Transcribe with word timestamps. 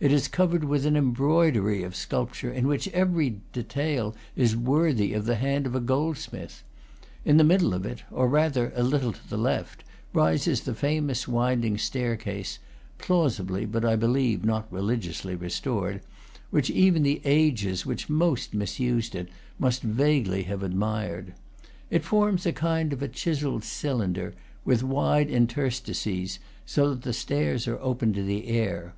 It 0.00 0.12
is 0.12 0.28
covered 0.28 0.64
with 0.64 0.86
an 0.86 0.96
embroidery 0.96 1.82
of 1.82 1.94
sculpture, 1.94 2.50
in 2.50 2.66
which 2.68 2.88
every 2.88 3.40
detail 3.52 4.14
is 4.34 4.56
worthy 4.56 5.12
of 5.12 5.26
the 5.26 5.34
hand 5.34 5.66
of 5.66 5.74
a 5.74 5.80
goldsmith. 5.80 6.64
In 7.26 7.36
the 7.36 7.44
middle 7.44 7.74
of 7.74 7.84
it, 7.84 8.02
or 8.10 8.28
rather 8.28 8.72
a 8.74 8.82
little 8.82 9.12
to 9.12 9.28
the 9.28 9.36
left, 9.36 9.84
rises 10.14 10.62
the 10.62 10.72
famous 10.74 11.28
wind 11.28 11.66
ing 11.66 11.76
staircase 11.76 12.58
(plausibly, 12.96 13.66
but 13.66 13.84
I 13.84 13.94
believe 13.94 14.42
not 14.42 14.72
religiously, 14.72 15.34
restored), 15.34 16.00
which 16.48 16.70
even 16.70 17.02
the 17.02 17.20
ages 17.26 17.84
which 17.84 18.08
most 18.08 18.54
misused 18.54 19.14
it 19.14 19.28
must 19.58 19.82
vaguely 19.82 20.44
have 20.44 20.62
admired. 20.62 21.34
It 21.90 22.06
forms 22.06 22.46
a 22.46 22.54
kind 22.54 22.90
of 22.94 23.12
chiselled 23.12 23.64
cylinder, 23.64 24.32
with 24.64 24.82
wide 24.82 25.28
interstices, 25.28 26.38
so 26.64 26.88
that 26.94 27.02
the 27.02 27.12
stairs 27.12 27.68
are 27.68 27.78
open 27.80 28.14
to 28.14 28.22
the 28.22 28.48
air. 28.48 28.94